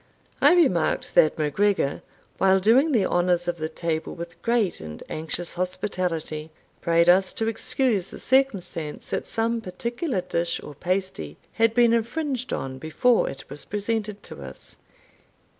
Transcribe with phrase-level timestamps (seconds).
[0.41, 2.01] I remarked that MacGregor,
[2.39, 6.49] while doing the honours of the table with great and anxious hospitality,
[6.81, 12.51] prayed us to excuse the circumstance that some particular dish or pasty had been infringed
[12.51, 14.75] on before it was presented to us.